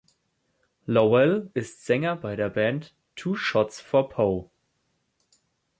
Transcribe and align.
Lowell 0.87 1.51
ist 1.53 1.85
Sänger 1.85 2.15
bei 2.15 2.35
der 2.35 2.49
Band 2.49 2.95
"Two 3.15 3.35
Shots 3.35 3.79
for 3.79 4.09
Poe". 4.09 4.49